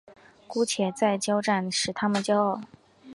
[0.47, 2.59] 姑且再交战使他们骄傲。